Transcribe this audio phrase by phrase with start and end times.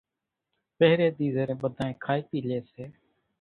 [0.77, 2.83] پھرين ۮي زيرين ٻڌانئين کائي پِي لئي سي